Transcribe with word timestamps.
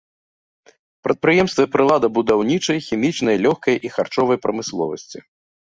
Прадпрыемствы 1.07 1.63
прыладабудаўнічы, 1.75 2.73
хімічнай, 2.87 3.35
лёгкай 3.47 3.75
і 3.89 3.95
харчовай 3.99 4.37
прамысловасці. 4.47 5.27